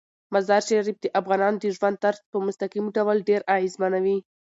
مزارشریف 0.33 0.97
د 1.01 1.05
افغانانو 1.19 1.57
د 1.59 1.65
ژوند 1.77 1.99
طرز 2.03 2.19
په 2.31 2.37
مستقیم 2.47 2.85
ډول 2.97 3.17
ډیر 3.29 3.41
اغېزمنوي. 3.55 4.17